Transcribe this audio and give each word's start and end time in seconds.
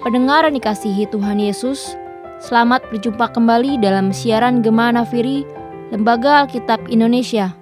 Pendengar 0.00 0.48
yang 0.48 0.56
dikasihi 0.56 1.12
Tuhan 1.12 1.36
Yesus, 1.36 1.92
selamat 2.40 2.88
berjumpa 2.88 3.36
kembali 3.36 3.84
dalam 3.84 4.16
siaran 4.16 4.64
Gema 4.64 4.88
Nafiri, 4.96 5.44
Lembaga 5.92 6.40
Alkitab 6.40 6.88
Indonesia. 6.88 7.52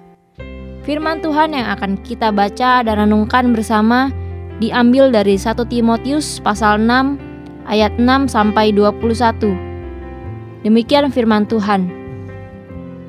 Firman 0.87 1.19
Tuhan 1.19 1.51
yang 1.51 1.67
akan 1.75 1.99
kita 1.99 2.31
baca 2.31 2.79
dan 2.87 2.95
renungkan 2.95 3.51
bersama 3.51 4.07
diambil 4.63 5.11
dari 5.11 5.35
1 5.35 5.51
Timotius 5.67 6.39
pasal 6.39 6.79
6 6.79 7.19
ayat 7.67 7.91
6 7.99 8.31
sampai 8.31 8.71
21. 8.71 10.63
Demikian 10.63 11.11
firman 11.11 11.43
Tuhan. 11.43 11.91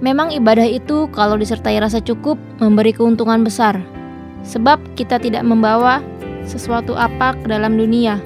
Memang 0.02 0.34
ibadah 0.34 0.66
itu 0.66 1.06
kalau 1.14 1.38
disertai 1.38 1.78
rasa 1.78 2.02
cukup 2.02 2.34
memberi 2.58 2.90
keuntungan 2.90 3.46
besar. 3.46 3.78
Sebab 4.42 4.98
kita 4.98 5.22
tidak 5.22 5.46
membawa 5.46 6.02
sesuatu 6.42 6.98
apa 6.98 7.38
ke 7.38 7.46
dalam 7.46 7.78
dunia 7.78 8.18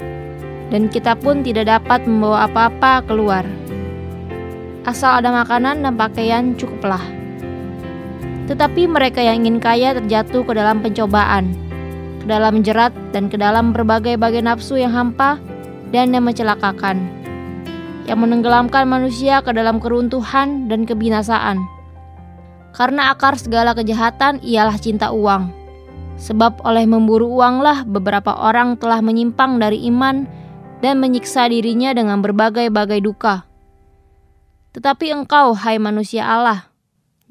dan 0.75 0.91
kita 0.91 1.15
pun 1.15 1.47
tidak 1.47 1.71
dapat 1.71 2.03
membawa 2.03 2.51
apa-apa 2.51 3.07
keluar. 3.07 3.47
Asal 4.83 5.23
ada 5.23 5.31
makanan 5.31 5.87
dan 5.87 5.95
pakaian 5.95 6.59
cukuplah. 6.59 7.01
Tetapi 8.51 8.91
mereka 8.91 9.23
yang 9.23 9.47
ingin 9.47 9.63
kaya 9.63 9.95
terjatuh 9.95 10.43
ke 10.43 10.51
dalam 10.51 10.83
pencobaan, 10.83 11.55
ke 12.19 12.27
dalam 12.27 12.67
jerat 12.67 12.91
dan 13.15 13.31
ke 13.31 13.39
dalam 13.39 13.71
berbagai-bagai 13.71 14.43
nafsu 14.43 14.75
yang 14.75 14.91
hampa 14.91 15.39
dan 15.95 16.11
yang 16.11 16.27
mencelakakan, 16.27 17.07
yang 18.11 18.19
menenggelamkan 18.19 18.91
manusia 18.91 19.47
ke 19.47 19.55
dalam 19.55 19.79
keruntuhan 19.79 20.67
dan 20.67 20.83
kebinasaan. 20.83 21.63
Karena 22.75 23.15
akar 23.15 23.39
segala 23.39 23.79
kejahatan 23.79 24.43
ialah 24.43 24.75
cinta 24.83 25.15
uang. 25.15 25.55
Sebab 26.19 26.67
oleh 26.67 26.83
memburu 26.83 27.31
uanglah 27.31 27.87
beberapa 27.87 28.35
orang 28.35 28.75
telah 28.75 28.99
menyimpang 28.99 29.63
dari 29.63 29.87
iman 29.87 30.44
dan 30.85 31.01
menyiksa 31.01 31.49
dirinya 31.49 31.97
dengan 31.97 32.21
berbagai-bagai 32.21 33.01
duka. 33.01 33.49
Tetapi 34.77 35.17
engkau, 35.17 35.57
hai 35.57 35.81
manusia 35.81 36.29
Allah, 36.29 36.69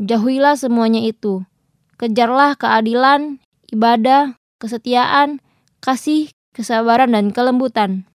jauhilah 0.02 0.58
semuanya 0.58 1.06
itu. 1.06 1.46
Kejarlah 2.02 2.58
keadilan, 2.58 3.38
ibadah, 3.70 4.34
kesetiaan, 4.58 5.38
kasih, 5.86 6.34
kesabaran, 6.58 7.14
dan 7.14 7.30
kelembutan. 7.30 8.10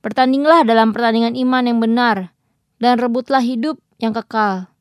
Bertandinglah 0.00 0.64
dalam 0.64 0.96
pertandingan 0.96 1.36
iman 1.36 1.68
yang 1.68 1.78
benar, 1.84 2.32
dan 2.80 2.96
rebutlah 2.96 3.44
hidup 3.44 3.76
yang 4.00 4.16
kekal. 4.16 4.72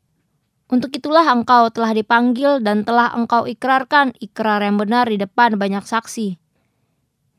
Untuk 0.71 0.95
itulah 0.95 1.27
engkau 1.27 1.67
telah 1.67 1.91
dipanggil 1.91 2.63
dan 2.63 2.87
telah 2.87 3.11
engkau 3.11 3.43
ikrarkan 3.43 4.15
ikrar 4.23 4.63
yang 4.63 4.79
benar 4.79 5.11
di 5.11 5.19
depan 5.19 5.59
banyak 5.59 5.83
saksi 5.83 6.39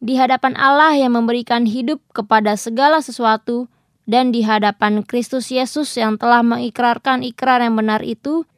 di 0.01 0.17
hadapan 0.17 0.57
Allah 0.57 0.97
yang 0.97 1.13
memberikan 1.13 1.69
hidup 1.69 2.01
kepada 2.17 2.57
segala 2.57 3.05
sesuatu 3.05 3.69
dan 4.09 4.33
di 4.33 4.41
hadapan 4.41 5.05
Kristus 5.05 5.53
Yesus 5.53 5.93
yang 5.95 6.17
telah 6.17 6.41
mengikrarkan 6.41 7.21
ikrar 7.21 7.61
yang 7.61 7.77
benar 7.77 8.01
itu, 8.01 8.49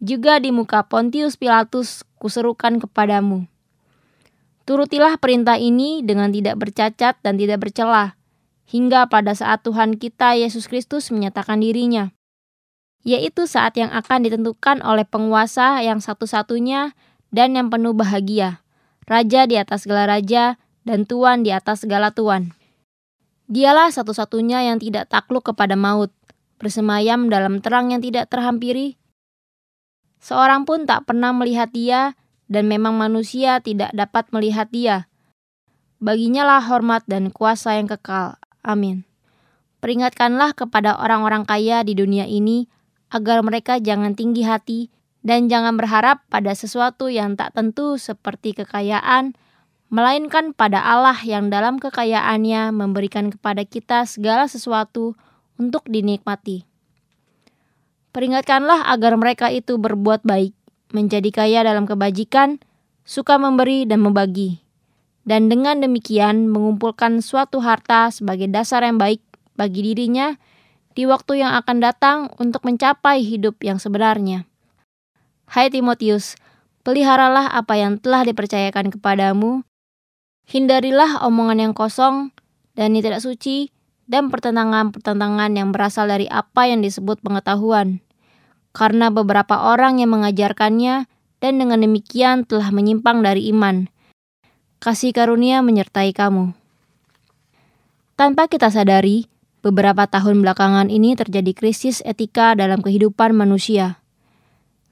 juga 0.00 0.40
di 0.40 0.50
muka 0.50 0.82
Pontius 0.88 1.36
Pilatus 1.36 2.02
kuserukan 2.16 2.80
kepadamu. 2.80 3.44
Turutilah 4.66 5.20
perintah 5.20 5.60
ini 5.60 6.02
dengan 6.02 6.32
tidak 6.32 6.58
bercacat 6.58 7.20
dan 7.22 7.38
tidak 7.38 7.62
bercelah, 7.62 8.18
hingga 8.66 9.06
pada 9.06 9.36
saat 9.36 9.62
Tuhan 9.62 10.00
kita 10.00 10.34
Yesus 10.40 10.66
Kristus 10.66 11.12
menyatakan 11.14 11.62
dirinya, 11.62 12.10
yaitu 13.06 13.46
saat 13.46 13.78
yang 13.78 13.92
akan 13.92 14.26
ditentukan 14.26 14.82
oleh 14.82 15.06
penguasa 15.06 15.78
yang 15.84 16.02
satu-satunya 16.02 16.96
dan 17.30 17.54
yang 17.54 17.70
penuh 17.70 17.94
bahagia 17.94 18.65
raja 19.06 19.46
di 19.46 19.56
atas 19.56 19.86
segala 19.86 20.18
raja, 20.18 20.58
dan 20.82 21.06
tuan 21.06 21.46
di 21.46 21.54
atas 21.54 21.86
segala 21.86 22.10
tuan. 22.10 22.54
Dialah 23.46 23.94
satu-satunya 23.94 24.66
yang 24.66 24.82
tidak 24.82 25.06
takluk 25.06 25.46
kepada 25.46 25.78
maut, 25.78 26.10
bersemayam 26.58 27.30
dalam 27.30 27.62
terang 27.62 27.94
yang 27.94 28.02
tidak 28.02 28.26
terhampiri. 28.26 28.98
Seorang 30.18 30.66
pun 30.66 30.82
tak 30.84 31.06
pernah 31.06 31.30
melihat 31.30 31.70
dia, 31.70 32.18
dan 32.50 32.66
memang 32.66 32.98
manusia 32.98 33.62
tidak 33.62 33.94
dapat 33.94 34.26
melihat 34.34 34.66
dia. 34.70 35.06
Baginya 36.02 36.42
lah 36.42 36.62
hormat 36.62 37.06
dan 37.06 37.30
kuasa 37.30 37.78
yang 37.78 37.86
kekal. 37.86 38.38
Amin. 38.66 39.06
Peringatkanlah 39.78 40.58
kepada 40.58 40.98
orang-orang 40.98 41.46
kaya 41.46 41.86
di 41.86 41.94
dunia 41.94 42.26
ini 42.26 42.66
agar 43.14 43.46
mereka 43.46 43.78
jangan 43.78 44.18
tinggi 44.18 44.42
hati 44.42 44.90
dan 45.26 45.50
jangan 45.50 45.74
berharap 45.74 46.22
pada 46.30 46.54
sesuatu 46.54 47.10
yang 47.10 47.34
tak 47.34 47.50
tentu 47.50 47.98
seperti 47.98 48.54
kekayaan, 48.54 49.34
melainkan 49.90 50.54
pada 50.54 50.78
Allah 50.78 51.18
yang 51.26 51.50
dalam 51.50 51.82
kekayaannya 51.82 52.70
memberikan 52.70 53.34
kepada 53.34 53.66
kita 53.66 54.06
segala 54.06 54.46
sesuatu 54.46 55.18
untuk 55.58 55.82
dinikmati. 55.90 56.62
Peringatkanlah 58.14 58.86
agar 58.86 59.18
mereka 59.18 59.50
itu 59.50 59.74
berbuat 59.74 60.22
baik, 60.22 60.54
menjadi 60.94 61.30
kaya 61.34 61.66
dalam 61.66 61.90
kebajikan, 61.90 62.62
suka 63.02 63.34
memberi 63.34 63.82
dan 63.82 64.06
membagi, 64.06 64.62
dan 65.26 65.50
dengan 65.50 65.82
demikian 65.82 66.46
mengumpulkan 66.46 67.18
suatu 67.18 67.58
harta 67.58 68.14
sebagai 68.14 68.46
dasar 68.46 68.86
yang 68.86 69.02
baik 69.02 69.18
bagi 69.58 69.90
dirinya 69.90 70.38
di 70.94 71.02
waktu 71.02 71.42
yang 71.42 71.52
akan 71.58 71.76
datang 71.82 72.18
untuk 72.38 72.62
mencapai 72.62 73.26
hidup 73.26 73.58
yang 73.66 73.82
sebenarnya. 73.82 74.46
Hai 75.46 75.70
Timotius, 75.70 76.34
peliharalah 76.82 77.54
apa 77.54 77.78
yang 77.78 78.02
telah 78.02 78.26
dipercayakan 78.26 78.90
kepadamu. 78.90 79.62
Hindarilah 80.50 81.22
omongan 81.22 81.70
yang 81.70 81.74
kosong 81.74 82.34
dan 82.74 82.98
yang 82.98 83.06
tidak 83.06 83.22
suci 83.22 83.70
dan 84.10 84.26
pertentangan-pertentangan 84.26 85.54
yang 85.54 85.70
berasal 85.70 86.10
dari 86.10 86.26
apa 86.26 86.66
yang 86.66 86.82
disebut 86.82 87.22
pengetahuan. 87.22 88.02
Karena 88.74 89.14
beberapa 89.14 89.70
orang 89.70 90.02
yang 90.02 90.18
mengajarkannya 90.18 91.06
dan 91.38 91.52
dengan 91.62 91.78
demikian 91.78 92.42
telah 92.42 92.74
menyimpang 92.74 93.22
dari 93.22 93.46
iman. 93.54 93.86
Kasih 94.82 95.14
karunia 95.14 95.62
menyertai 95.62 96.10
kamu. 96.10 96.58
Tanpa 98.18 98.50
kita 98.50 98.66
sadari, 98.66 99.30
beberapa 99.62 100.10
tahun 100.10 100.42
belakangan 100.42 100.90
ini 100.90 101.14
terjadi 101.14 101.54
krisis 101.54 102.02
etika 102.02 102.58
dalam 102.58 102.82
kehidupan 102.82 103.30
manusia. 103.30 104.02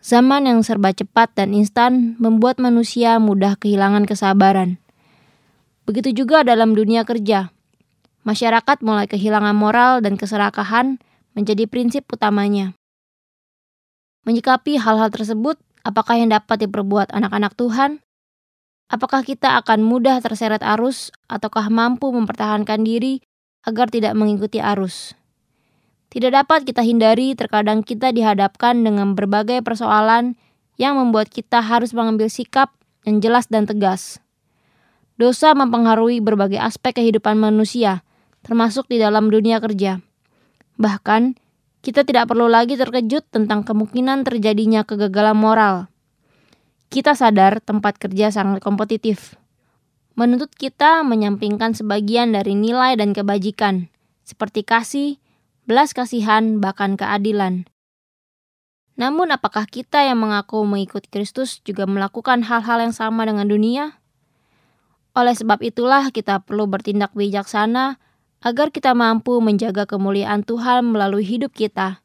Zaman 0.05 0.45
yang 0.45 0.61
serba 0.61 0.93
cepat 0.93 1.33
dan 1.33 1.57
instan 1.57 2.13
membuat 2.21 2.61
manusia 2.61 3.17
mudah 3.17 3.57
kehilangan 3.57 4.05
kesabaran. 4.05 4.77
Begitu 5.89 6.13
juga 6.13 6.45
dalam 6.45 6.77
dunia 6.77 7.09
kerja. 7.09 7.49
Masyarakat 8.29 8.85
mulai 8.85 9.09
kehilangan 9.09 9.57
moral 9.57 10.05
dan 10.05 10.21
keserakahan 10.21 11.01
menjadi 11.33 11.65
prinsip 11.65 12.05
utamanya. 12.13 12.77
Menyikapi 14.29 14.77
hal-hal 14.77 15.09
tersebut, 15.09 15.57
apakah 15.89 16.21
yang 16.21 16.29
dapat 16.37 16.69
diperbuat 16.69 17.09
anak-anak 17.09 17.57
Tuhan? 17.57 18.05
Apakah 18.93 19.25
kita 19.25 19.57
akan 19.65 19.81
mudah 19.81 20.21
terseret 20.21 20.61
arus 20.61 21.17
ataukah 21.33 21.73
mampu 21.73 22.13
mempertahankan 22.13 22.85
diri 22.85 23.25
agar 23.65 23.89
tidak 23.89 24.13
mengikuti 24.13 24.61
arus? 24.61 25.17
Tidak 26.15 26.31
dapat 26.31 26.63
kita 26.63 26.87
hindari, 26.87 27.35
terkadang 27.35 27.83
kita 27.83 28.15
dihadapkan 28.15 28.79
dengan 28.87 29.19
berbagai 29.19 29.67
persoalan 29.67 30.39
yang 30.79 30.95
membuat 30.95 31.27
kita 31.27 31.59
harus 31.59 31.91
mengambil 31.91 32.31
sikap 32.31 32.71
yang 33.03 33.19
jelas 33.19 33.51
dan 33.51 33.67
tegas. 33.67 34.23
Dosa 35.19 35.59
mempengaruhi 35.59 36.23
berbagai 36.23 36.63
aspek 36.63 37.03
kehidupan 37.03 37.35
manusia, 37.35 38.07
termasuk 38.47 38.87
di 38.87 39.03
dalam 39.03 39.27
dunia 39.27 39.59
kerja. 39.59 39.99
Bahkan, 40.79 41.35
kita 41.83 42.07
tidak 42.07 42.31
perlu 42.31 42.47
lagi 42.47 42.79
terkejut 42.79 43.27
tentang 43.35 43.67
kemungkinan 43.67 44.23
terjadinya 44.23 44.87
kegagalan 44.87 45.35
moral. 45.35 45.75
Kita 46.95 47.19
sadar 47.19 47.59
tempat 47.59 47.99
kerja 47.99 48.31
sangat 48.31 48.63
kompetitif, 48.63 49.35
menuntut 50.15 50.55
kita 50.55 51.03
menyampingkan 51.03 51.75
sebagian 51.75 52.39
dari 52.39 52.55
nilai 52.55 52.95
dan 52.95 53.11
kebajikan, 53.11 53.91
seperti 54.23 54.63
kasih, 54.63 55.19
belas 55.65 55.97
kasihan, 55.97 56.61
bahkan 56.61 56.97
keadilan. 56.97 57.65
Namun 58.95 59.35
apakah 59.35 59.67
kita 59.67 60.07
yang 60.07 60.23
mengaku 60.23 60.63
mengikuti 60.63 61.11
Kristus 61.11 61.59
juga 61.67 61.83
melakukan 61.89 62.47
hal-hal 62.47 62.79
yang 62.85 62.95
sama 62.95 63.27
dengan 63.27 63.51
dunia? 63.51 63.99
Oleh 65.19 65.35
sebab 65.35 65.63
itulah 65.67 66.15
kita 66.15 66.43
perlu 66.47 66.71
bertindak 66.71 67.11
bijaksana 67.15 67.99
agar 68.45 68.71
kita 68.71 68.95
mampu 68.95 69.41
menjaga 69.43 69.89
kemuliaan 69.89 70.47
Tuhan 70.47 70.95
melalui 70.95 71.27
hidup 71.27 71.57
kita. 71.57 72.05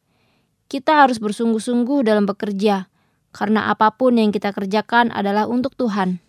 Kita 0.69 1.05
harus 1.05 1.19
bersungguh-sungguh 1.19 2.05
dalam 2.05 2.29
bekerja, 2.29 2.89
karena 3.33 3.69
apa 3.69 3.93
pun 3.93 4.17
yang 4.17 4.29
kita 4.29 4.53
kerjakan 4.53 5.09
adalah 5.13 5.49
untuk 5.49 5.73
Tuhan. 5.77 6.21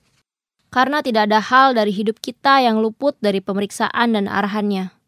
Karena 0.72 1.04
tidak 1.04 1.28
ada 1.28 1.40
hal 1.40 1.76
dari 1.76 1.92
hidup 1.92 2.20
kita 2.22 2.64
yang 2.64 2.80
luput 2.80 3.16
dari 3.20 3.42
pemeriksaan 3.44 4.16
dan 4.16 4.26
arahannya. 4.30 4.99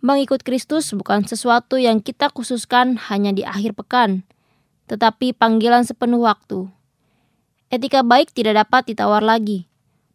Mengikut 0.00 0.40
Kristus 0.40 0.96
bukan 0.96 1.28
sesuatu 1.28 1.76
yang 1.76 2.00
kita 2.00 2.32
khususkan 2.32 2.96
hanya 3.12 3.36
di 3.36 3.44
akhir 3.44 3.76
pekan, 3.76 4.24
tetapi 4.88 5.36
panggilan 5.36 5.84
sepenuh 5.84 6.24
waktu. 6.24 6.72
Etika 7.68 8.00
baik 8.00 8.32
tidak 8.32 8.64
dapat 8.64 8.88
ditawar 8.88 9.20
lagi. 9.20 9.68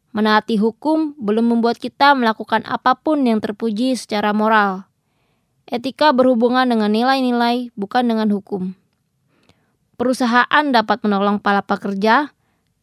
Menaati 0.10 0.58
hukum 0.58 1.14
belum 1.22 1.54
membuat 1.54 1.78
kita 1.78 2.18
melakukan 2.18 2.66
apa 2.66 2.98
pun 2.98 3.30
yang 3.30 3.38
terpuji 3.38 3.94
secara 3.94 4.34
moral. 4.34 4.90
Etika 5.70 6.10
berhubungan 6.18 6.66
dengan 6.66 6.90
nilai-nilai, 6.90 7.70
bukan 7.78 8.10
dengan 8.10 8.34
hukum. 8.34 8.74
Perusahaan 10.02 10.66
dapat 10.74 10.98
menolong 11.06 11.38
para 11.38 11.62
pekerja 11.62 12.34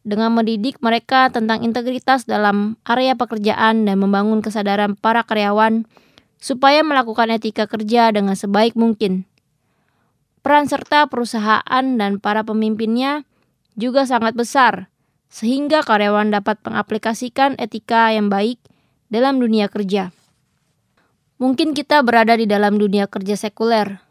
dengan 0.07 0.31
mendidik 0.31 0.79
mereka 0.79 1.27
tentang 1.27 1.67
integritas 1.67 2.23
dalam 2.23 2.79
area 2.87 3.11
pekerjaan 3.19 3.83
dan 3.91 3.99
membangun 3.99 4.39
kesadaran 4.39 4.95
para 4.95 5.27
karyawan 5.27 5.83
supaya 6.43 6.83
melakukan 6.83 7.31
etika 7.31 7.71
kerja 7.71 8.11
dengan 8.11 8.35
sebaik 8.35 8.75
mungkin. 8.75 9.23
Peran 10.43 10.67
serta 10.67 11.07
perusahaan 11.07 11.85
dan 11.95 12.19
para 12.19 12.43
pemimpinnya 12.43 13.23
juga 13.79 14.03
sangat 14.03 14.35
besar 14.35 14.91
sehingga 15.31 15.87
karyawan 15.87 16.35
dapat 16.35 16.59
mengaplikasikan 16.67 17.55
etika 17.55 18.11
yang 18.11 18.27
baik 18.27 18.59
dalam 19.07 19.39
dunia 19.39 19.71
kerja. 19.71 20.11
Mungkin 21.39 21.71
kita 21.71 22.03
berada 22.03 22.35
di 22.35 22.43
dalam 22.43 22.75
dunia 22.75 23.07
kerja 23.07 23.39
sekuler, 23.39 24.03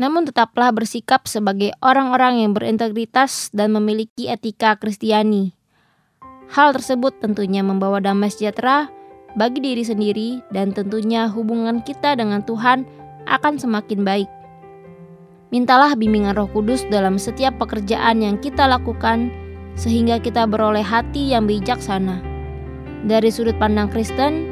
namun 0.00 0.24
tetaplah 0.24 0.72
bersikap 0.72 1.28
sebagai 1.28 1.76
orang-orang 1.84 2.42
yang 2.42 2.56
berintegritas 2.56 3.52
dan 3.52 3.76
memiliki 3.76 4.32
etika 4.32 4.74
Kristiani. 4.80 5.52
Hal 6.50 6.74
tersebut 6.74 7.20
tentunya 7.20 7.60
membawa 7.60 8.00
damai 8.00 8.32
sejahtera 8.32 8.90
bagi 9.34 9.64
diri 9.64 9.84
sendiri, 9.84 10.44
dan 10.52 10.72
tentunya 10.72 11.28
hubungan 11.28 11.80
kita 11.84 12.16
dengan 12.18 12.44
Tuhan 12.44 12.84
akan 13.28 13.54
semakin 13.56 14.02
baik. 14.04 14.28
Mintalah 15.52 15.92
bimbingan 15.92 16.32
Roh 16.32 16.48
Kudus 16.48 16.88
dalam 16.88 17.20
setiap 17.20 17.60
pekerjaan 17.60 18.24
yang 18.24 18.40
kita 18.40 18.64
lakukan 18.64 19.28
sehingga 19.76 20.16
kita 20.16 20.48
beroleh 20.48 20.84
hati 20.84 21.32
yang 21.32 21.44
bijaksana. 21.44 22.24
Dari 23.04 23.28
sudut 23.28 23.56
pandang 23.60 23.92
Kristen, 23.92 24.48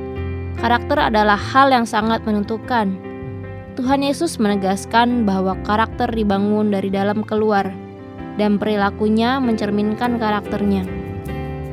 karakter 0.61 1.01
adalah 1.01 1.41
hal 1.41 1.73
yang 1.73 1.89
sangat 1.89 2.21
menentukan. 2.29 2.97
Tuhan 3.81 4.05
Yesus 4.05 4.37
menegaskan 4.37 5.25
bahwa 5.25 5.57
karakter 5.65 6.11
dibangun 6.13 6.69
dari 6.69 6.93
dalam 6.93 7.25
keluar, 7.25 7.65
dan 8.37 8.61
perilakunya 8.61 9.41
mencerminkan 9.41 10.21
karakternya. 10.21 10.85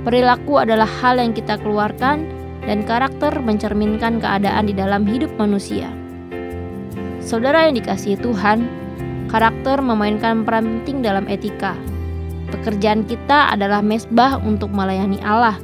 Perilaku 0.07 0.63
adalah 0.63 0.87
hal 0.87 1.19
yang 1.19 1.35
kita 1.35 1.59
keluarkan, 1.59 2.36
dan 2.67 2.83
karakter 2.83 3.31
mencerminkan 3.39 4.19
keadaan 4.19 4.67
di 4.67 4.75
dalam 4.75 5.07
hidup 5.07 5.31
manusia. 5.39 5.87
Saudara 7.23 7.65
yang 7.71 7.79
dikasihi 7.79 8.19
Tuhan, 8.19 8.67
karakter 9.31 9.79
memainkan 9.79 10.43
peran 10.43 10.83
penting 10.83 10.99
dalam 10.99 11.25
etika 11.31 11.73
Pekerjaan 12.47 13.03
kita 13.03 13.51
adalah 13.51 13.83
mesbah 13.83 14.39
untuk 14.39 14.71
melayani 14.71 15.19
Allah. 15.19 15.59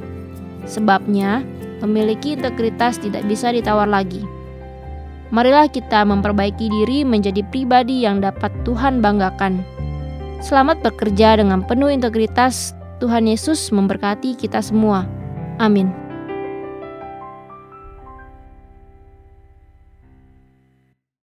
Sebabnya, 0.68 1.40
memiliki 1.80 2.36
integritas 2.36 3.00
tidak 3.00 3.24
bisa 3.24 3.52
ditawar 3.52 3.88
lagi. 3.88 4.20
Marilah 5.32 5.66
kita 5.72 6.04
memperbaiki 6.04 6.68
diri 6.68 7.02
menjadi 7.02 7.40
pribadi 7.48 8.04
yang 8.04 8.20
dapat 8.20 8.52
Tuhan 8.68 9.00
banggakan. 9.00 9.64
Selamat 10.44 10.84
bekerja 10.84 11.40
dengan 11.40 11.64
penuh 11.64 11.88
integritas. 11.88 12.76
Tuhan 13.00 13.26
Yesus 13.26 13.72
memberkati 13.72 14.36
kita 14.36 14.60
semua. 14.60 15.08
Amin. 15.56 16.03